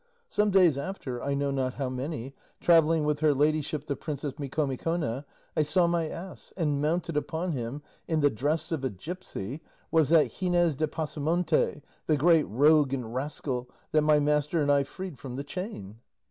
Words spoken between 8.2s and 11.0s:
the dress of a gipsy, was that Gines de